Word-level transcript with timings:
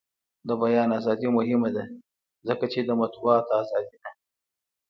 د 0.47 0.49
بیان 0.61 0.89
ازادي 0.99 1.27
مهمه 1.37 1.69
ده 1.75 1.83
ځکه 2.47 2.65
چې 2.73 2.79
د 2.83 2.89
مطبوعاتو 3.01 3.51
ازادي 3.61 3.97
ده. 4.03 4.09